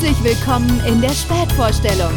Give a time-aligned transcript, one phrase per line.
[0.00, 2.12] Herzlich willkommen in der Spätvorstellung.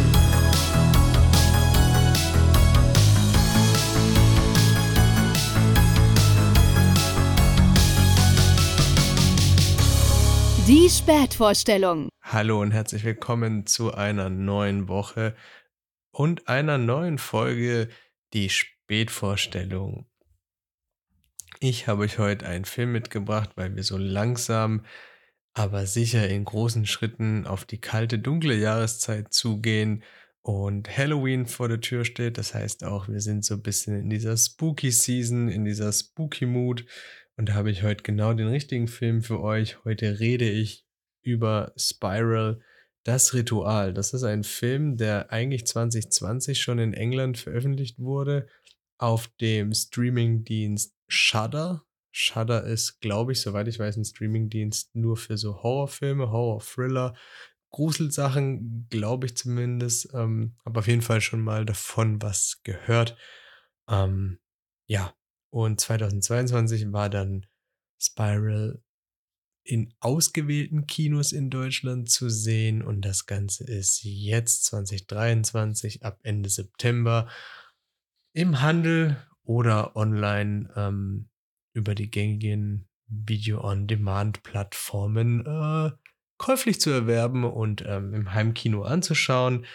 [10.68, 12.08] Die Spätvorstellung.
[12.22, 15.34] Hallo und herzlich willkommen zu einer neuen Woche
[16.12, 17.88] und einer neuen Folge
[18.32, 20.06] Die Spätvorstellung.
[21.58, 24.84] Ich habe euch heute einen Film mitgebracht, weil wir so langsam,
[25.54, 30.02] aber sicher in großen Schritten auf die kalte, dunkle Jahreszeit zugehen
[30.40, 32.38] und Halloween vor der Tür steht.
[32.38, 36.46] Das heißt auch, wir sind so ein bisschen in dieser Spooky Season, in dieser Spooky
[36.46, 36.84] Mood.
[37.36, 39.84] Und da habe ich heute genau den richtigen Film für euch.
[39.84, 40.84] Heute rede ich
[41.22, 42.60] über Spiral,
[43.04, 43.94] das Ritual.
[43.94, 48.48] Das ist ein Film, der eigentlich 2020 schon in England veröffentlicht wurde
[48.98, 51.84] auf dem Streamingdienst Shudder.
[52.12, 57.14] Shudder ist, glaube ich, soweit ich weiß, ein Streamingdienst nur für so Horrorfilme, Horror-Thriller,
[57.70, 60.12] Gruselsachen, glaube ich zumindest.
[60.12, 63.16] Ähm, habe auf jeden Fall schon mal davon was gehört.
[63.88, 64.38] Ähm,
[64.86, 65.14] ja,
[65.50, 67.46] und 2022 war dann
[67.98, 68.82] Spiral
[69.64, 76.48] in ausgewählten Kinos in Deutschland zu sehen und das Ganze ist jetzt 2023 ab Ende
[76.48, 77.28] September
[78.32, 81.28] im Handel oder online ähm,
[81.72, 85.92] über die gängigen Video-on-Demand-Plattformen äh,
[86.38, 89.66] käuflich zu erwerben und ähm, im Heimkino anzuschauen.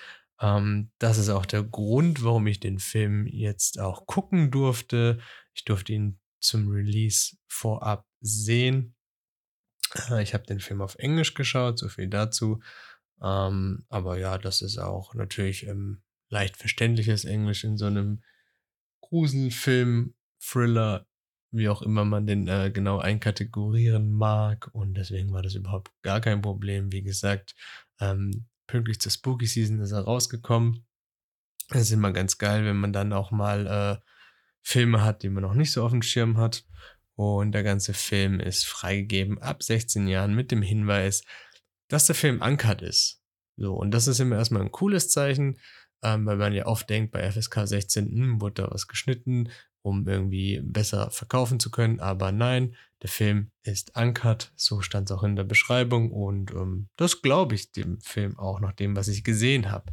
[0.42, 5.20] Ähm, das ist auch der Grund, warum ich den Film jetzt auch gucken durfte.
[5.53, 8.95] Ich durfte ihn zum Release vorab sehen.
[10.09, 12.62] Äh, ich habe den Film auf Englisch geschaut, so viel dazu.
[13.22, 18.23] Ähm, aber ja, das ist auch natürlich ähm, leicht verständliches Englisch in so einem
[19.02, 21.08] Gruselfilm, Thriller,
[21.52, 24.70] wie auch immer man den äh, genau einkategorieren mag.
[24.73, 26.92] Und deswegen war das überhaupt gar kein Problem.
[26.92, 27.56] Wie gesagt,
[28.00, 30.86] ähm, pünktlich zur Spooky Season ist er rausgekommen.
[31.70, 34.06] Das ist immer ganz geil, wenn man dann auch mal äh,
[34.62, 36.66] Filme hat, die man noch nicht so auf dem Schirm hat.
[37.16, 41.24] Und der ganze Film ist freigegeben ab 16 Jahren mit dem Hinweis,
[41.88, 43.22] dass der Film ankert ist.
[43.56, 45.58] So, und das ist immer erstmal ein cooles Zeichen
[46.03, 49.50] ähm, weil man ja oft denkt, bei FSK 16 hm, wurde da was geschnitten,
[49.88, 52.00] um irgendwie besser verkaufen zu können.
[52.00, 56.90] Aber nein, der Film ist uncut, so stand es auch in der Beschreibung und ähm,
[56.98, 59.92] das glaube ich dem Film auch nach dem, was ich gesehen habe.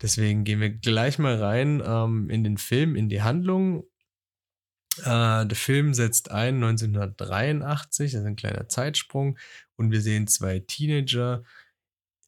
[0.00, 3.84] Deswegen gehen wir gleich mal rein ähm, in den Film, in die Handlung.
[4.98, 9.38] Äh, der Film setzt ein 1983, das ist ein kleiner Zeitsprung
[9.76, 11.42] und wir sehen zwei Teenager.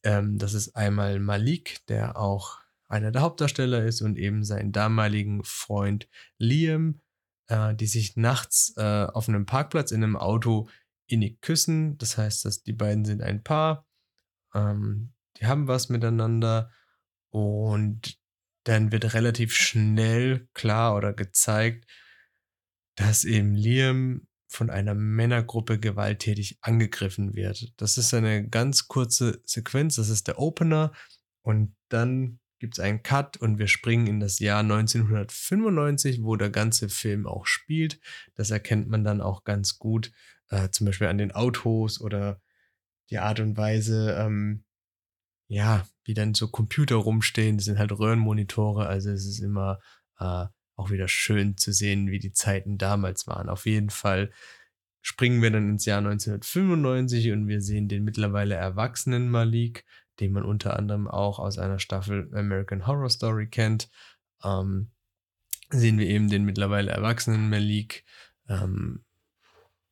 [0.03, 5.43] Ähm, das ist einmal Malik, der auch einer der Hauptdarsteller ist und eben seinen damaligen
[5.43, 7.01] Freund Liam,
[7.47, 10.69] äh, die sich nachts äh, auf einem Parkplatz in einem Auto
[11.07, 11.97] innig küssen.
[11.97, 13.85] Das heißt, dass die beiden sind ein Paar,
[14.53, 16.71] ähm, die haben was miteinander
[17.29, 18.19] und
[18.63, 21.89] dann wird relativ schnell klar oder gezeigt,
[22.95, 27.73] dass eben Liam von einer Männergruppe gewalttätig angegriffen wird.
[27.77, 30.93] Das ist eine ganz kurze Sequenz, das ist der Opener
[31.41, 36.49] und dann gibt es einen Cut und wir springen in das Jahr 1995, wo der
[36.49, 37.99] ganze Film auch spielt.
[38.35, 40.11] Das erkennt man dann auch ganz gut,
[40.49, 42.41] äh, zum Beispiel an den Autos oder
[43.09, 44.63] die Art und Weise, ähm,
[45.47, 47.57] ja, wie dann so Computer rumstehen.
[47.57, 49.79] Das sind halt Röhrenmonitore, also es ist immer
[50.19, 53.49] äh, auch wieder schön zu sehen, wie die Zeiten damals waren.
[53.49, 54.31] Auf jeden Fall
[55.01, 59.85] springen wir dann ins Jahr 1995 und wir sehen den mittlerweile erwachsenen Malik,
[60.19, 63.89] den man unter anderem auch aus einer Staffel American Horror Story kennt.
[64.43, 64.91] Ähm,
[65.69, 68.05] sehen wir eben den mittlerweile erwachsenen Malik
[68.47, 69.03] ähm,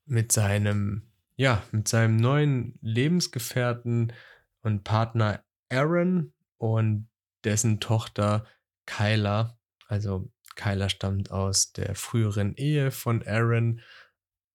[0.05, 1.03] mit seinem,
[1.35, 4.13] ja, mit seinem neuen Lebensgefährten
[4.61, 7.09] und Partner Aaron und
[7.43, 8.45] dessen Tochter
[8.85, 9.57] Kyla.
[9.87, 13.81] Also Kyla stammt aus der früheren Ehe von Aaron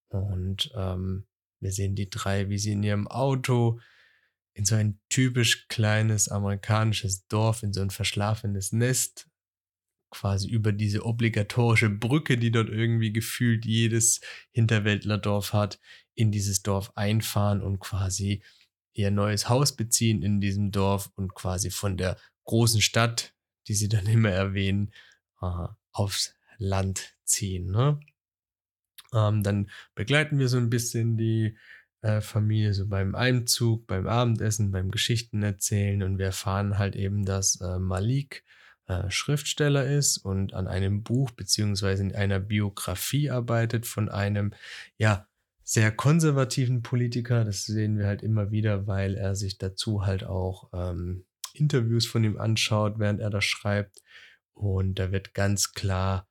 [0.09, 1.27] und ähm,
[1.61, 3.81] wir sehen die drei, wie sie in ihrem Auto
[4.61, 9.27] in so ein typisch kleines amerikanisches Dorf, in so ein verschlafenes Nest,
[10.11, 14.21] quasi über diese obligatorische Brücke, die dort irgendwie gefühlt jedes
[14.51, 15.81] Hinterwäldlerdorf hat,
[16.15, 18.43] in dieses Dorf einfahren und quasi
[18.93, 23.35] ihr neues Haus beziehen in diesem Dorf und quasi von der großen Stadt,
[23.67, 24.93] die sie dann immer erwähnen,
[25.41, 27.71] äh, aufs Land ziehen.
[27.71, 27.99] Ne?
[29.15, 31.57] Ähm, dann begleiten wir so ein bisschen die
[32.03, 37.25] äh, Familie so beim Einzug, beim Abendessen, beim Geschichten erzählen und wir erfahren halt eben,
[37.25, 38.45] dass äh, Malik
[38.87, 44.53] äh, Schriftsteller ist und an einem Buch beziehungsweise in einer Biografie arbeitet von einem,
[44.97, 45.27] ja,
[45.63, 47.45] sehr konservativen Politiker.
[47.45, 51.25] Das sehen wir halt immer wieder, weil er sich dazu halt auch ähm,
[51.55, 54.03] Interviews von ihm anschaut, während er das schreibt.
[54.53, 56.27] Und da wird ganz klar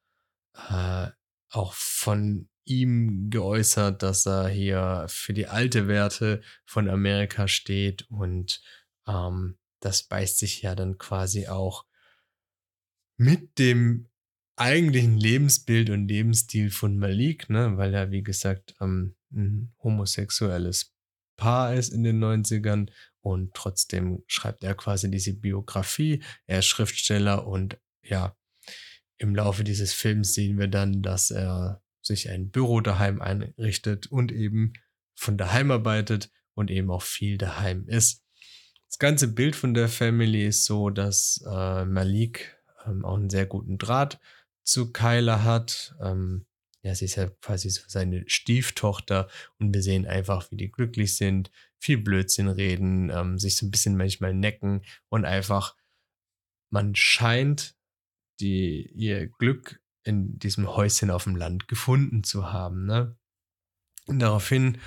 [0.70, 1.08] äh,
[1.52, 8.62] auch von ihm geäußert, dass er hier für die alte Werte von Amerika steht und
[9.08, 11.86] ähm, das beißt sich ja dann quasi auch
[13.18, 14.08] mit dem
[14.56, 20.94] eigentlichen Lebensbild und Lebensstil von Malik, ne, weil er, wie gesagt, ähm, ein homosexuelles
[21.38, 22.90] Paar ist in den 90ern
[23.22, 26.22] und trotzdem schreibt er quasi diese Biografie.
[26.46, 28.36] Er ist Schriftsteller und ja,
[29.18, 34.32] im Laufe dieses Films sehen wir dann, dass er sich ein Büro daheim einrichtet und
[34.32, 34.74] eben
[35.16, 38.24] von daheim arbeitet und eben auch viel daheim ist.
[38.88, 43.46] Das ganze Bild von der Family ist so, dass äh, Malik ähm, auch einen sehr
[43.46, 44.20] guten Draht
[44.64, 45.96] zu Kyla hat.
[46.02, 46.46] Ähm,
[46.82, 49.30] ja, sie ist ja quasi so seine Stieftochter
[49.60, 53.72] und wir sehen einfach, wie die glücklich sind, viel Blödsinn reden, ähm, sich so ein
[53.72, 55.76] bisschen manchmal necken und einfach,
[56.72, 57.76] man scheint
[58.40, 62.86] die, ihr Glück in diesem Häuschen auf dem Land gefunden zu haben.
[62.86, 63.18] Ne?
[64.08, 64.80] Und daraufhin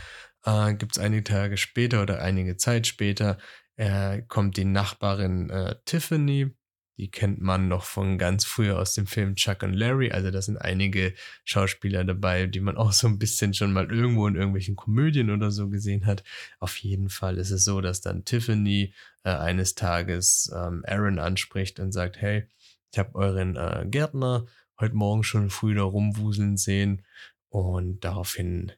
[0.45, 3.39] äh, gibt es einige Tage später oder einige Zeit später,
[3.77, 6.55] äh, kommt die Nachbarin äh, Tiffany,
[6.99, 10.13] die kennt man noch von ganz früher aus dem Film Chuck und Larry.
[10.13, 11.15] Also da sind einige
[11.45, 15.51] Schauspieler dabei, die man auch so ein bisschen schon mal irgendwo in irgendwelchen Komödien oder
[15.51, 16.23] so gesehen hat.
[16.59, 18.95] Auf jeden Fall ist es so, dass dann Tiffany
[19.25, 22.47] äh, eines Tages ähm, Aaron anspricht und sagt, hey,
[22.93, 24.47] ich habe euren äh, Gärtner
[24.83, 27.07] heute Morgen schon früh da rumwuseln sehen.
[27.49, 28.73] Und daraufhin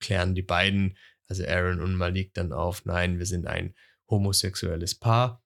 [0.00, 0.96] klären die beiden,
[1.28, 3.74] also Aaron und Malik, dann auf, nein, wir sind ein
[4.08, 5.44] homosexuelles Paar.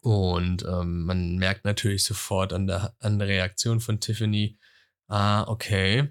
[0.00, 4.58] Und ähm, man merkt natürlich sofort an der, an der Reaktion von Tiffany,
[5.08, 6.08] ah, okay,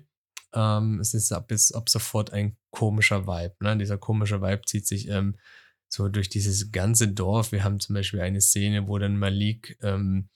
[0.54, 3.56] ähm, es ist ab, ist ab sofort ein komischer Vibe.
[3.62, 3.78] Ne?
[3.78, 5.38] Dieser komische Vibe zieht sich ähm,
[5.88, 7.52] so durch dieses ganze Dorf.
[7.52, 10.30] Wir haben zum Beispiel eine Szene, wo dann Malik ähm,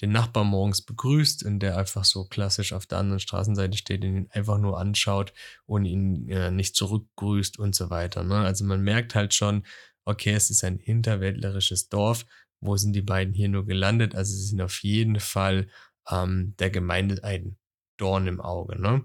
[0.00, 4.16] den Nachbar morgens begrüßt und der einfach so klassisch auf der anderen Straßenseite steht und
[4.16, 5.32] ihn einfach nur anschaut
[5.66, 8.24] und ihn äh, nicht zurückgrüßt und so weiter.
[8.24, 8.36] Ne?
[8.36, 9.64] Also man merkt halt schon,
[10.04, 12.24] okay, es ist ein hinterwäldlerisches Dorf.
[12.60, 14.14] Wo sind die beiden hier nur gelandet?
[14.14, 15.68] Also sie sind auf jeden Fall
[16.10, 17.56] ähm, der Gemeinde ein
[17.96, 18.80] Dorn im Auge.
[18.80, 19.04] Ne?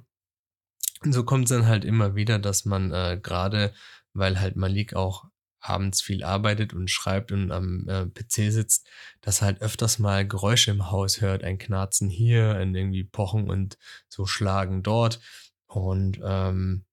[1.04, 3.74] Und so kommt es dann halt immer wieder, dass man äh, gerade,
[4.14, 5.26] weil halt Malik auch
[5.70, 8.88] abends viel arbeitet und schreibt und am äh, PC sitzt,
[9.22, 13.50] dass er halt öfters mal Geräusche im Haus hört, ein Knarzen hier, ein irgendwie Pochen
[13.50, 13.78] und
[14.08, 15.20] so Schlagen dort.
[15.68, 16.86] Und ähm,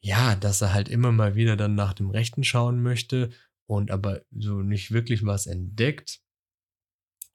[0.00, 3.30] ja, dass er halt immer mal wieder dann nach dem Rechten schauen möchte
[3.66, 6.20] und aber so nicht wirklich was entdeckt,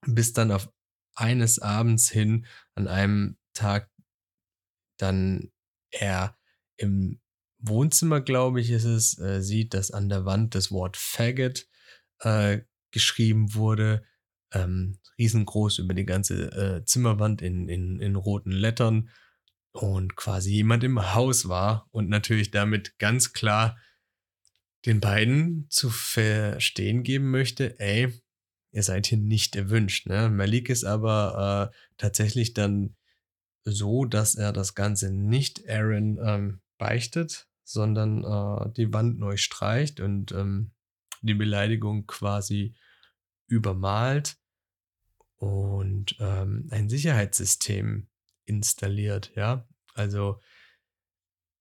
[0.05, 0.71] bis dann auf
[1.15, 3.89] eines Abends hin an einem Tag
[4.97, 5.51] dann
[5.91, 6.37] er
[6.77, 7.21] im
[7.67, 11.67] Wohnzimmer, glaube ich, ist es, äh, sieht, dass an der Wand das Wort Faggot
[12.19, 14.03] äh, geschrieben wurde.
[14.51, 19.09] Ähm, riesengroß über die ganze äh, Zimmerwand in, in, in roten Lettern
[19.71, 23.77] und quasi jemand im Haus war und natürlich damit ganz klar
[24.85, 28.13] den beiden zu verstehen geben möchte, ey,
[28.71, 30.07] ihr seid hier nicht erwünscht.
[30.07, 30.29] Ne?
[30.29, 32.95] Malik ist aber äh, tatsächlich dann
[33.63, 39.99] so, dass er das Ganze nicht Aaron ähm, beichtet, sondern äh, die Wand neu streicht
[39.99, 40.71] und ähm,
[41.21, 42.75] die Beleidigung quasi
[43.47, 44.37] übermalt
[45.37, 48.07] und ähm, ein Sicherheitssystem
[48.45, 49.67] installiert, ja.
[49.93, 50.39] Also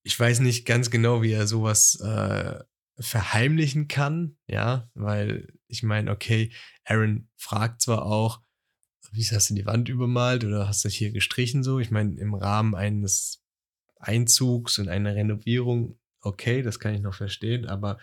[0.02, 2.62] ich weiß nicht ganz genau, wie er sowas äh,
[2.98, 6.52] verheimlichen kann, ja, weil ich meine, okay,
[6.84, 8.42] Aaron fragt zwar auch,
[9.10, 11.78] wie hast du die Wand übermalt oder hast du hier gestrichen so?
[11.78, 13.43] Ich meine, im Rahmen eines
[14.06, 17.98] Einzugs und einer Renovierung, okay, das kann ich noch verstehen, aber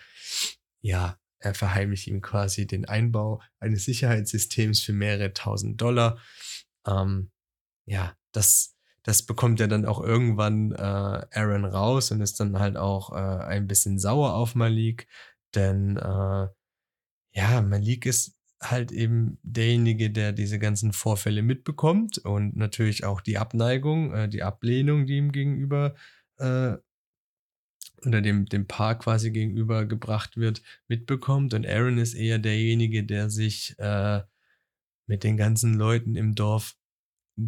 [0.80, 6.18] ja, er verheimlicht ihm quasi den Einbau eines Sicherheitssystems für mehrere tausend Dollar.
[6.86, 7.30] Ähm,
[7.84, 12.76] ja, das, das bekommt ja dann auch irgendwann äh, Aaron raus und ist dann halt
[12.76, 15.08] auch äh, ein bisschen sauer auf Malik,
[15.54, 16.48] denn äh,
[17.34, 23.38] ja, Malik ist halt eben derjenige, der diese ganzen Vorfälle mitbekommt und natürlich auch die
[23.38, 25.94] Abneigung, äh, die Ablehnung, die ihm gegenüber
[26.38, 26.76] äh,
[28.04, 31.54] oder dem, dem Paar quasi gegenüber gebracht wird, mitbekommt.
[31.54, 34.22] Und Aaron ist eher derjenige, der sich äh,
[35.06, 36.76] mit den ganzen Leuten im Dorf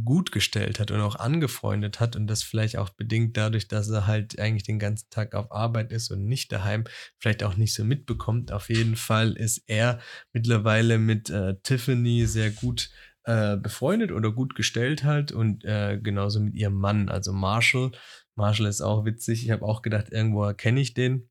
[0.05, 4.07] gut gestellt hat und auch angefreundet hat und das vielleicht auch bedingt dadurch, dass er
[4.07, 6.85] halt eigentlich den ganzen Tag auf Arbeit ist und nicht daheim,
[7.19, 8.51] vielleicht auch nicht so mitbekommt.
[8.51, 10.01] Auf jeden Fall ist er
[10.33, 12.91] mittlerweile mit äh, Tiffany sehr gut
[13.25, 17.93] äh, befreundet oder gut gestellt halt und äh, genauso mit ihrem Mann, also Marshall.
[18.37, 19.45] Marshall ist auch witzig.
[19.45, 21.29] Ich habe auch gedacht, irgendwo kenne ich den.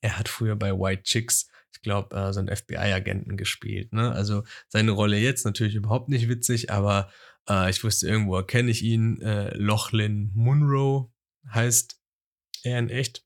[0.00, 3.92] Er hat früher bei White Chicks, ich glaube, äh, so einen FBI-Agenten gespielt.
[3.92, 4.10] Ne?
[4.12, 7.10] Also seine Rolle jetzt natürlich überhaupt nicht witzig, aber
[7.48, 9.20] äh, ich wusste, irgendwo erkenne ich ihn.
[9.20, 11.12] Äh, Lochlin Munro
[11.50, 12.00] heißt
[12.62, 13.24] er in echt.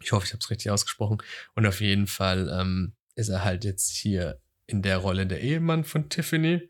[0.00, 1.18] Ich hoffe, ich habe es richtig ausgesprochen.
[1.54, 5.84] Und auf jeden Fall ähm, ist er halt jetzt hier in der Rolle der Ehemann
[5.84, 6.68] von Tiffany.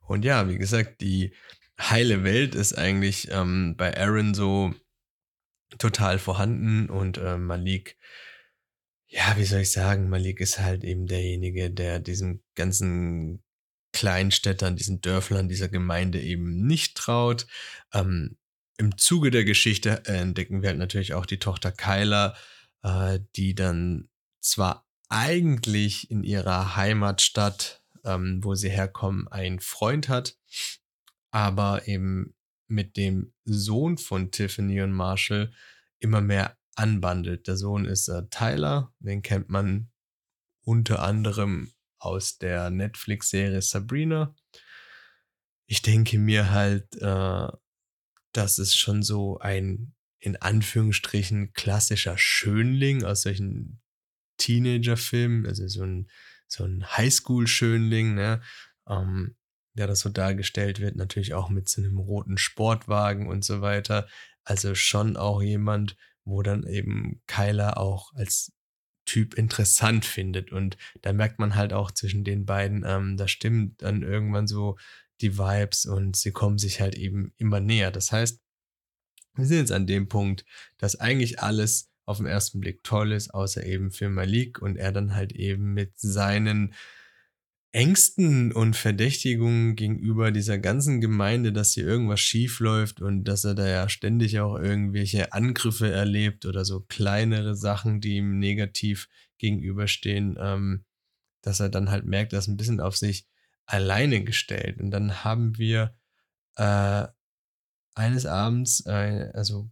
[0.00, 1.34] Und ja, wie gesagt, die
[1.78, 4.74] heile Welt ist eigentlich ähm, bei Aaron so
[5.78, 7.98] total vorhanden und äh, Malik,
[9.06, 13.42] ja, wie soll ich sagen, Malik ist halt eben derjenige, der diesen ganzen
[13.94, 17.46] Kleinstädtern, diesen Dörflern, dieser Gemeinde eben nicht traut.
[17.92, 18.36] Ähm,
[18.76, 22.34] Im Zuge der Geschichte entdecken wir halt natürlich auch die Tochter Kyla,
[22.82, 24.10] äh, die dann
[24.40, 30.36] zwar eigentlich in ihrer Heimatstadt, ähm, wo sie herkommen, einen Freund hat,
[31.30, 32.34] aber eben
[32.66, 35.52] mit dem Sohn von Tiffany und Marshall
[36.00, 37.46] immer mehr anbandelt.
[37.46, 39.88] Der Sohn ist äh, Tyler, den kennt man
[40.64, 41.73] unter anderem
[42.04, 44.34] aus der Netflix-Serie Sabrina.
[45.66, 47.48] Ich denke mir halt, äh,
[48.32, 53.82] das ist schon so ein in Anführungsstrichen klassischer Schönling aus solchen
[54.38, 56.10] Teenager-Filmen, also so ein,
[56.48, 58.42] so ein Highschool-Schönling, ne?
[58.88, 59.36] Ähm,
[59.74, 64.08] der das so dargestellt wird, natürlich auch mit so einem roten Sportwagen und so weiter.
[64.44, 68.52] Also schon auch jemand, wo dann eben Kyler auch als
[69.04, 70.52] Typ interessant findet.
[70.52, 74.76] Und da merkt man halt auch zwischen den beiden, ähm, da stimmt dann irgendwann so
[75.20, 77.90] die Vibes und sie kommen sich halt eben immer näher.
[77.90, 78.40] Das heißt,
[79.36, 80.44] wir sind jetzt an dem Punkt,
[80.78, 84.92] dass eigentlich alles auf den ersten Blick toll ist, außer eben für Malik und er
[84.92, 86.74] dann halt eben mit seinen
[87.74, 93.56] Ängsten und Verdächtigungen gegenüber dieser ganzen Gemeinde, dass hier irgendwas schief läuft und dass er
[93.56, 100.36] da ja ständig auch irgendwelche Angriffe erlebt oder so kleinere Sachen, die ihm negativ gegenüberstehen,
[100.38, 100.84] ähm,
[101.42, 103.26] dass er dann halt merkt, dass ein bisschen auf sich
[103.66, 104.80] alleine gestellt.
[104.80, 105.96] Und dann haben wir
[106.56, 107.08] äh,
[107.96, 109.68] eines Abends, äh, also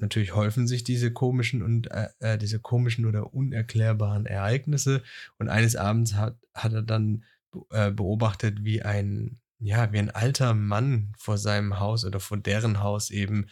[0.00, 5.02] natürlich häufen sich diese komischen und äh, äh, diese komischen oder unerklärbaren Ereignisse.
[5.38, 7.24] Und eines Abends hat, hat er dann
[7.70, 12.80] äh, beobachtet, wie ein, ja, wie ein alter Mann vor seinem Haus oder vor deren
[12.80, 13.46] Haus eben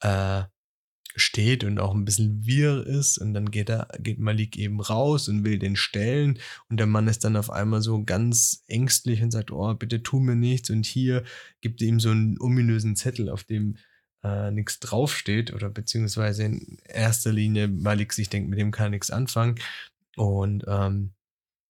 [0.00, 0.42] äh,
[1.16, 3.18] steht und auch ein bisschen wirr ist.
[3.18, 6.38] Und dann geht er, geht Malik eben raus und will den stellen.
[6.68, 10.20] Und der Mann ist dann auf einmal so ganz ängstlich und sagt, oh, bitte tu
[10.20, 10.70] mir nichts.
[10.70, 11.24] Und hier
[11.60, 13.76] gibt er ihm so einen ominösen Zettel, auf dem
[14.22, 18.90] äh, nichts draufsteht oder beziehungsweise in erster Linie Malik sich denkt, mit dem kann er
[18.90, 19.56] nichts anfangen.
[20.16, 21.12] Und ähm,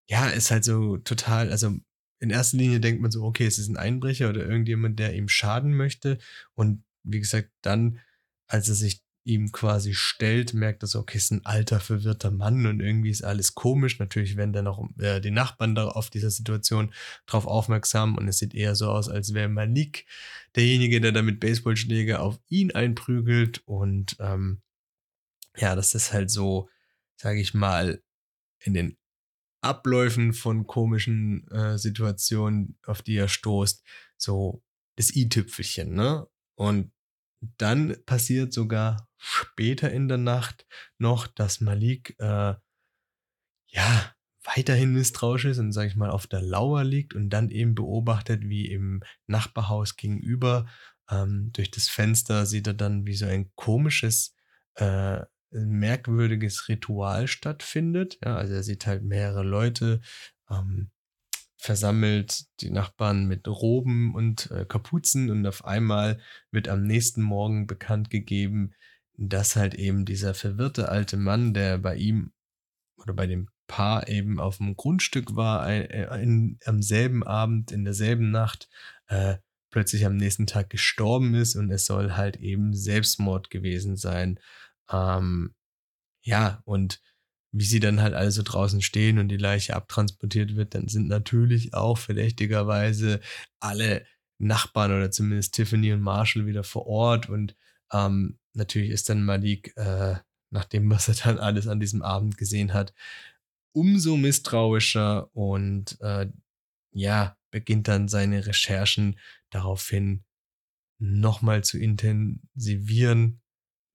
[0.07, 1.77] ja, ist halt so total, also
[2.19, 5.29] in erster Linie denkt man so, okay, es ist ein Einbrecher oder irgendjemand, der ihm
[5.29, 6.17] schaden möchte.
[6.55, 7.99] Und wie gesagt, dann,
[8.47, 12.65] als er sich ihm quasi stellt, merkt er so, okay, ist ein alter, verwirrter Mann
[12.65, 13.99] und irgendwie ist alles komisch.
[13.99, 16.93] Natürlich werden dann auch äh, die Nachbarn da auf dieser Situation
[17.27, 20.05] drauf aufmerksam und es sieht eher so aus, als wäre Malik
[20.55, 24.61] derjenige, der da mit Baseballschläger auf ihn einprügelt und ähm,
[25.55, 26.69] ja, das ist halt so,
[27.15, 28.01] sage ich mal,
[28.59, 28.97] in den
[29.61, 33.83] Abläufen von komischen äh, Situationen, auf die er stoßt,
[34.17, 34.63] so
[34.95, 36.27] das i-Tüpfelchen, ne?
[36.55, 36.91] Und
[37.57, 40.65] dann passiert sogar später in der Nacht
[40.97, 42.55] noch, dass Malik äh,
[43.67, 47.75] ja weiterhin misstrauisch ist und sag ich mal auf der Lauer liegt und dann eben
[47.75, 50.65] beobachtet, wie im Nachbarhaus gegenüber
[51.09, 54.35] ähm, durch das Fenster sieht er dann, wie so ein komisches,
[54.75, 55.21] äh,
[55.51, 58.19] merkwürdiges Ritual stattfindet.
[58.23, 59.99] Ja, also er sieht halt mehrere Leute
[60.49, 60.91] ähm,
[61.57, 66.19] versammelt die Nachbarn mit Roben und äh, Kapuzen und auf einmal
[66.51, 68.73] wird am nächsten Morgen bekannt gegeben,
[69.19, 72.31] dass halt eben dieser verwirrte alte Mann, der bei ihm
[72.97, 77.71] oder bei dem Paar eben auf dem Grundstück war, ein, äh, in, am selben Abend,
[77.71, 78.69] in derselben Nacht,
[79.07, 79.37] äh,
[79.71, 84.39] plötzlich am nächsten Tag gestorben ist und es soll halt eben Selbstmord gewesen sein.
[84.89, 85.53] Ähm,
[86.23, 87.01] ja, und
[87.51, 91.07] wie sie dann halt alle so draußen stehen und die Leiche abtransportiert wird, dann sind
[91.07, 93.19] natürlich auch verdächtigerweise
[93.59, 94.05] alle
[94.39, 97.55] Nachbarn oder zumindest Tiffany und Marshall wieder vor Ort und
[97.91, 100.15] ähm, natürlich ist dann Malik, äh,
[100.51, 102.93] nach dem, was er dann alles an diesem Abend gesehen hat,
[103.71, 106.27] umso misstrauischer und äh,
[106.91, 109.19] ja, beginnt dann seine Recherchen
[109.49, 110.23] daraufhin
[110.99, 113.41] nochmal zu intensivieren,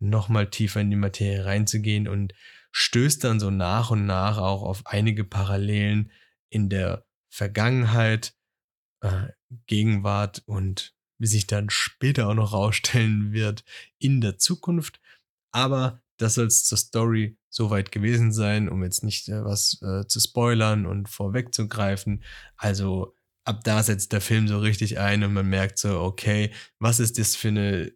[0.01, 2.35] nochmal tiefer in die Materie reinzugehen und
[2.73, 6.11] stößt dann so nach und nach auch auf einige Parallelen
[6.51, 8.35] in der Vergangenheit,
[9.01, 9.29] äh,
[9.67, 13.65] Gegenwart und wie sich dann später auch noch rausstellen wird
[13.99, 15.01] in der Zukunft.
[15.53, 20.07] Aber das soll es zur Story soweit gewesen sein, um jetzt nicht äh, was äh,
[20.07, 22.23] zu spoilern und vorwegzugreifen.
[22.59, 27.01] Also ab da setzt der Film so richtig ein und man merkt so, okay, was
[27.01, 27.91] ist das für eine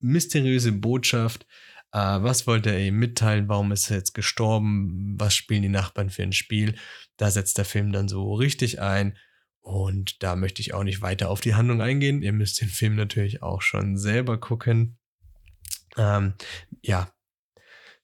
[0.00, 1.46] mysteriöse Botschaft?
[1.92, 3.48] Äh, was wollte er ihm mitteilen?
[3.48, 5.14] Warum ist er jetzt gestorben?
[5.18, 6.76] Was spielen die Nachbarn für ein Spiel?
[7.16, 9.16] Da setzt der Film dann so richtig ein.
[9.66, 12.22] Und da möchte ich auch nicht weiter auf die Handlung eingehen.
[12.22, 14.96] Ihr müsst den Film natürlich auch schon selber gucken.
[15.96, 16.34] Ähm,
[16.82, 17.12] ja,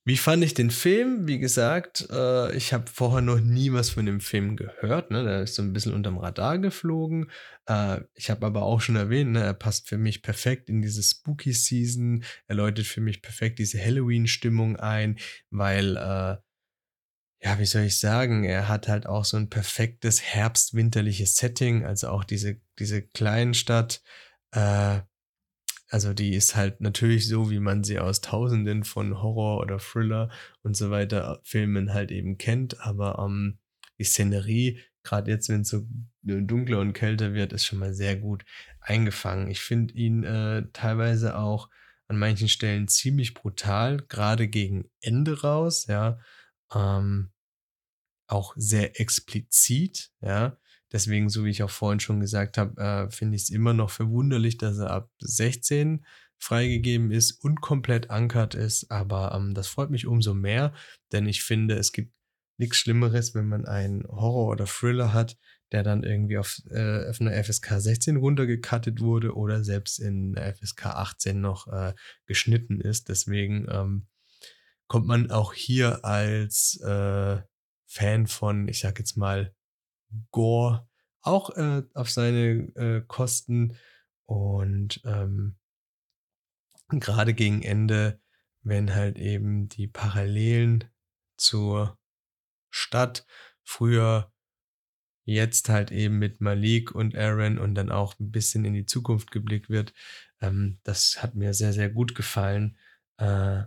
[0.05, 1.29] wie fand ich den Film?
[1.29, 5.13] Wie gesagt, äh, ich habe vorher noch nie was von dem Film gehört.
[5.13, 5.23] Ne?
[5.23, 7.31] Der ist so ein bisschen unterm Radar geflogen.
[7.67, 9.45] Äh, ich habe aber auch schon erwähnt, ne?
[9.45, 12.25] er passt für mich perfekt in diese Spooky Season.
[12.49, 16.39] Er läutet für mich perfekt diese Halloween-Stimmung ein, weil, äh,
[17.59, 21.85] wie soll ich sagen, er hat halt auch so ein perfektes herbst-winterliches Setting.
[21.85, 24.03] Also auch diese, diese Kleinstadt.
[24.53, 25.01] Äh,
[25.89, 30.31] also die ist halt natürlich so, wie man sie aus Tausenden von Horror- oder Thriller
[30.63, 32.81] und so weiter Filmen halt eben kennt.
[32.81, 33.59] Aber ähm,
[33.99, 35.87] die Szenerie, gerade jetzt, wenn es so
[36.23, 38.45] dunkler und kälter wird, ist schon mal sehr gut
[38.81, 39.51] eingefangen.
[39.51, 41.69] Ich finde ihn äh, teilweise auch
[42.09, 46.19] an manchen Stellen ziemlich brutal, gerade gegen Ende raus, ja.
[46.75, 47.32] Ähm,
[48.33, 50.57] auch sehr explizit, ja.
[50.93, 53.91] Deswegen, so wie ich auch vorhin schon gesagt habe, äh, finde ich es immer noch
[53.91, 56.05] verwunderlich, dass er ab 16
[56.39, 58.91] freigegeben ist und komplett ankert ist.
[58.91, 60.75] Aber ähm, das freut mich umso mehr,
[61.13, 62.13] denn ich finde, es gibt
[62.59, 65.39] nichts Schlimmeres, wenn man einen Horror oder Thriller hat,
[65.73, 70.87] der dann irgendwie auf, äh, auf einer FSK 16 runtergekattet wurde oder selbst in FSK
[70.87, 71.95] 18 noch äh,
[72.27, 73.09] geschnitten ist.
[73.09, 74.07] Deswegen ähm,
[74.89, 77.41] kommt man auch hier als äh,
[77.93, 79.55] Fan von, ich sag jetzt mal,
[80.31, 80.89] Gore
[81.21, 83.77] auch äh, auf seine äh, Kosten
[84.25, 85.57] und ähm,
[86.89, 88.19] gerade gegen Ende,
[88.63, 90.85] wenn halt eben die Parallelen
[91.37, 91.99] zur
[92.71, 93.27] Stadt
[93.63, 94.33] früher
[95.25, 99.31] jetzt halt eben mit Malik und Aaron und dann auch ein bisschen in die Zukunft
[99.31, 99.93] geblickt wird.
[100.41, 102.77] Ähm, das hat mir sehr, sehr gut gefallen,
[103.19, 103.65] äh,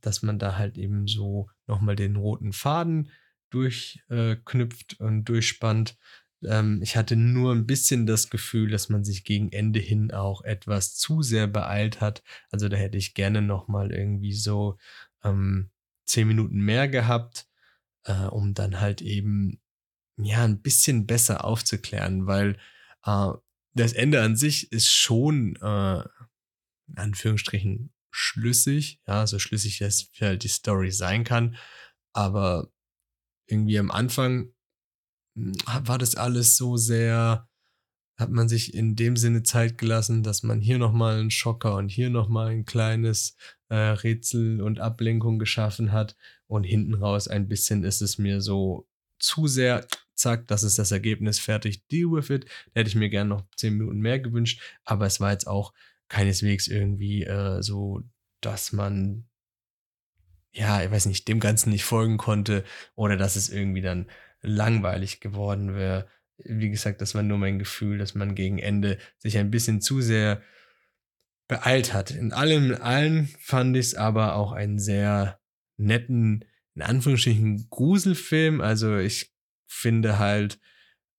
[0.00, 3.10] dass man da halt eben so nochmal den roten Faden
[3.50, 5.96] durchknüpft äh, und durchspannt.
[6.44, 10.42] Ähm, ich hatte nur ein bisschen das Gefühl, dass man sich gegen Ende hin auch
[10.42, 12.22] etwas zu sehr beeilt hat.
[12.50, 14.78] Also da hätte ich gerne noch mal irgendwie so
[15.24, 15.70] ähm,
[16.04, 17.48] zehn Minuten mehr gehabt,
[18.04, 19.60] äh, um dann halt eben
[20.16, 22.58] ja ein bisschen besser aufzuklären, weil
[23.04, 23.30] äh,
[23.74, 26.00] das Ende an sich ist schon äh,
[26.88, 31.56] in Anführungsstrichen schlüssig, ja, so schlüssig es halt die Story sein kann,
[32.12, 32.72] aber
[33.48, 34.52] irgendwie am Anfang
[35.36, 37.48] hm, war das alles so sehr,
[38.18, 41.88] hat man sich in dem Sinne Zeit gelassen, dass man hier nochmal einen Schocker und
[41.88, 43.36] hier nochmal ein kleines
[43.68, 46.16] äh, Rätsel und Ablenkung geschaffen hat.
[46.46, 50.90] Und hinten raus ein bisschen ist es mir so zu sehr, zack, das ist das
[50.92, 52.46] Ergebnis, fertig, deal with it.
[52.72, 55.72] Da hätte ich mir gerne noch zehn Minuten mehr gewünscht, aber es war jetzt auch
[56.08, 58.02] keineswegs irgendwie äh, so,
[58.40, 59.28] dass man
[60.58, 62.64] ja, ich weiß nicht, dem Ganzen nicht folgen konnte
[62.96, 64.10] oder dass es irgendwie dann
[64.42, 66.08] langweilig geworden wäre.
[66.38, 70.00] Wie gesagt, das war nur mein Gefühl, dass man gegen Ende sich ein bisschen zu
[70.00, 70.42] sehr
[71.46, 72.10] beeilt hat.
[72.10, 75.40] In allem, in allen fand ich es aber auch einen sehr
[75.76, 76.44] netten,
[76.74, 78.60] in Anführungsstrichen, Gruselfilm.
[78.60, 79.32] Also ich
[79.68, 80.58] finde halt,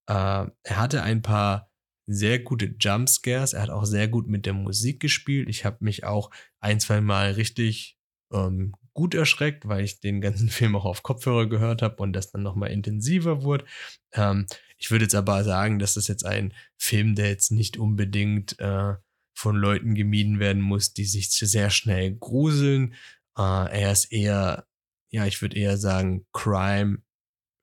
[0.07, 1.71] äh, er hatte ein paar
[2.07, 3.53] sehr gute Jumpscares.
[3.53, 5.47] Er hat auch sehr gut mit der Musik gespielt.
[5.47, 7.97] Ich habe mich auch ein, zwei Mal richtig
[8.33, 12.31] ähm, gut erschreckt, weil ich den ganzen Film auch auf Kopfhörer gehört habe und das
[12.31, 13.65] dann nochmal intensiver wurde.
[14.13, 14.45] Ähm,
[14.77, 18.95] ich würde jetzt aber sagen, dass das jetzt ein Film, der jetzt nicht unbedingt äh,
[19.33, 22.93] von Leuten gemieden werden muss, die sich sehr schnell gruseln.
[23.37, 24.67] Äh, er ist eher,
[25.11, 27.01] ja, ich würde eher sagen, Crime,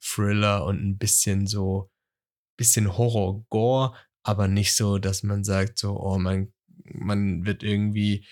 [0.03, 1.91] Thriller und ein bisschen so,
[2.57, 6.53] bisschen Horror-Gore, aber nicht so, dass man sagt, so, oh, man,
[6.85, 8.27] man wird irgendwie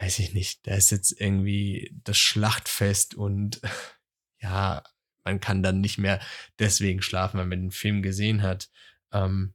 [0.00, 3.60] weiß ich nicht, da ist jetzt irgendwie das Schlachtfest und
[4.40, 4.82] ja,
[5.24, 6.20] man kann dann nicht mehr
[6.58, 8.70] deswegen schlafen, weil man den Film gesehen hat.
[9.12, 9.54] Ähm,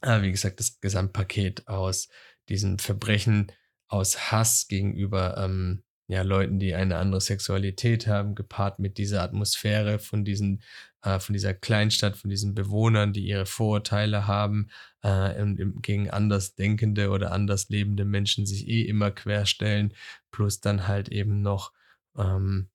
[0.00, 2.08] aber wie gesagt, das Gesamtpaket aus
[2.48, 3.52] diesen Verbrechen,
[3.86, 9.98] aus Hass gegenüber ähm, ja, Leuten, die eine andere Sexualität haben, gepaart mit dieser Atmosphäre
[9.98, 10.62] von diesen,
[11.02, 14.68] äh, von dieser Kleinstadt, von diesen Bewohnern, die ihre Vorurteile haben
[15.02, 19.94] äh, und gegen anders denkende oder anders lebende Menschen sich eh immer querstellen,
[20.30, 21.72] plus dann halt eben noch
[22.18, 22.68] ähm,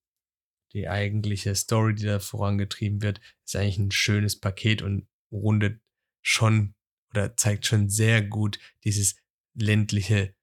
[0.72, 5.80] die eigentliche Story, die da vorangetrieben wird, ist eigentlich ein schönes Paket und rundet
[6.22, 6.74] schon
[7.12, 9.16] oder zeigt schon sehr gut dieses
[9.54, 10.34] ländliche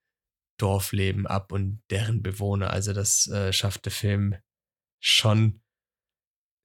[0.57, 2.71] Dorfleben ab und deren Bewohner.
[2.71, 4.35] Also das äh, schafft der Film
[4.99, 5.61] schon,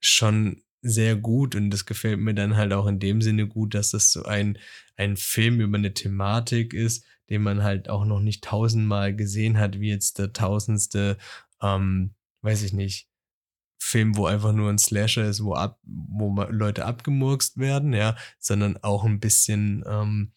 [0.01, 3.91] schon sehr gut und das gefällt mir dann halt auch in dem Sinne gut, dass
[3.91, 4.57] das so ein,
[4.97, 9.79] ein Film über eine Thematik ist, den man halt auch noch nicht tausendmal gesehen hat,
[9.79, 11.17] wie jetzt der tausendste,
[11.61, 13.07] ähm, weiß ich nicht,
[13.79, 18.77] Film, wo einfach nur ein Slasher ist, wo, ab, wo Leute abgemurkst werden, ja, sondern
[18.77, 20.33] auch ein bisschen, ähm,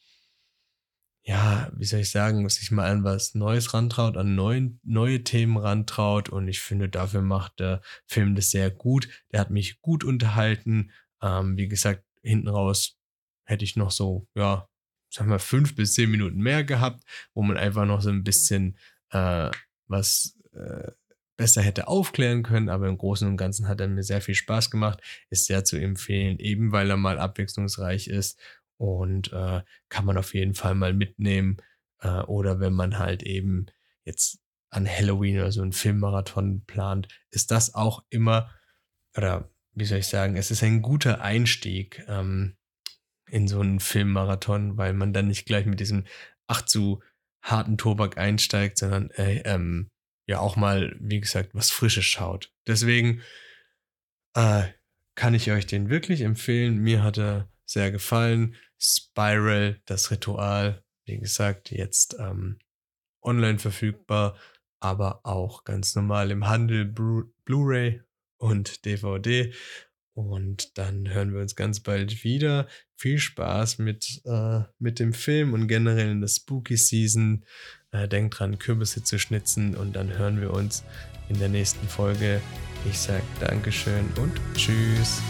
[1.26, 5.56] ja, wie soll ich sagen, sich mal an was Neues rantraut, an neuen, neue Themen
[5.56, 6.28] rantraut.
[6.28, 9.08] Und ich finde, dafür macht der Film das sehr gut.
[9.32, 10.92] Der hat mich gut unterhalten.
[11.20, 12.96] Ähm, wie gesagt, hinten raus
[13.44, 14.68] hätte ich noch so, ja,
[15.10, 17.02] sagen wir, fünf bis zehn Minuten mehr gehabt,
[17.34, 18.78] wo man einfach noch so ein bisschen
[19.10, 19.50] äh,
[19.88, 20.92] was äh,
[21.36, 24.70] besser hätte aufklären können, aber im Großen und Ganzen hat er mir sehr viel Spaß
[24.70, 28.40] gemacht, ist sehr zu empfehlen, eben weil er mal abwechslungsreich ist
[28.76, 31.58] und äh, kann man auf jeden Fall mal mitnehmen.
[32.00, 33.66] Äh, oder wenn man halt eben
[34.04, 38.50] jetzt an Halloween oder so einen Filmmarathon plant, ist das auch immer,
[39.16, 42.56] oder wie soll ich sagen, es ist ein guter Einstieg ähm,
[43.28, 46.04] in so einen Filmmarathon, weil man dann nicht gleich mit diesem
[46.46, 47.02] ach zu
[47.42, 49.90] harten Tobak einsteigt, sondern äh, ähm,
[50.26, 52.52] ja auch mal, wie gesagt, was Frisches schaut.
[52.66, 53.22] Deswegen
[54.34, 54.64] äh,
[55.14, 56.78] kann ich euch den wirklich empfehlen.
[56.78, 58.54] Mir hat er sehr gefallen.
[58.78, 62.58] Spiral, das Ritual, wie gesagt, jetzt ähm,
[63.22, 64.36] online verfügbar,
[64.80, 68.02] aber auch ganz normal im Handel Blu-ray
[68.38, 69.52] und DVD.
[70.14, 72.66] Und dann hören wir uns ganz bald wieder.
[72.94, 77.44] Viel Spaß mit, äh, mit dem Film und generell in der Spooky Season.
[77.90, 80.84] Äh, denkt dran, Kürbisse zu schnitzen und dann hören wir uns
[81.28, 82.40] in der nächsten Folge.
[82.88, 85.20] Ich sage Dankeschön und Tschüss.